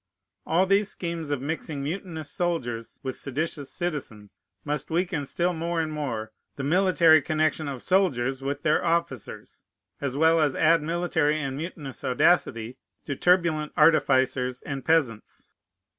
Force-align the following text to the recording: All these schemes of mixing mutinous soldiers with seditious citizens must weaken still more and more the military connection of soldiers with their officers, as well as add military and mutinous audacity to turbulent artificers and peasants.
All 0.47 0.65
these 0.65 0.89
schemes 0.89 1.29
of 1.29 1.43
mixing 1.43 1.83
mutinous 1.83 2.31
soldiers 2.31 2.97
with 3.03 3.15
seditious 3.19 3.71
citizens 3.71 4.39
must 4.65 4.89
weaken 4.89 5.27
still 5.27 5.53
more 5.53 5.79
and 5.79 5.91
more 5.93 6.31
the 6.55 6.63
military 6.63 7.21
connection 7.21 7.67
of 7.67 7.83
soldiers 7.83 8.41
with 8.41 8.63
their 8.63 8.83
officers, 8.83 9.63
as 9.99 10.17
well 10.17 10.41
as 10.41 10.55
add 10.55 10.81
military 10.81 11.39
and 11.39 11.55
mutinous 11.55 12.03
audacity 12.03 12.79
to 13.05 13.15
turbulent 13.15 13.73
artificers 13.77 14.63
and 14.63 14.83
peasants. 14.85 15.49